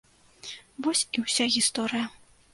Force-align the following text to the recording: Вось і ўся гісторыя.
Вось 0.87 1.03
і 1.19 1.25
ўся 1.27 1.49
гісторыя. 1.59 2.05